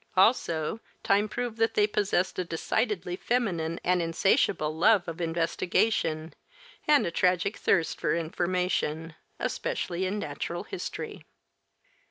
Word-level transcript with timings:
Also, 0.17 0.79
time 1.03 1.29
proved 1.29 1.59
that 1.59 1.75
they 1.75 1.85
possessed 1.85 2.39
a 2.39 2.43
decidedly 2.43 3.15
feminine 3.15 3.79
and 3.83 4.01
insatiable 4.01 4.75
love 4.75 5.07
of 5.07 5.21
investigation 5.21 6.33
and 6.87 7.05
a 7.05 7.11
tragic 7.11 7.55
thirst 7.55 7.99
for 8.01 8.15
information, 8.15 9.13
especially 9.39 10.07
in 10.07 10.17
natural 10.17 10.63
history. 10.63 11.23